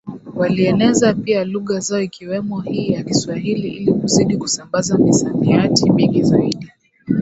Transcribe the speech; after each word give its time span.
walieneza 0.35 1.13
pia 1.13 1.43
lugha 1.45 1.79
zao 1.79 2.01
ikiwemo 2.01 2.59
hii 2.61 2.89
ya 2.89 3.03
Kiswahili 3.03 3.67
ili 3.69 3.93
kuzidi 3.93 4.37
kusambaza 4.37 4.97
misamiati 4.97 5.89
mingi 5.91 6.23
zaidi 6.23 6.71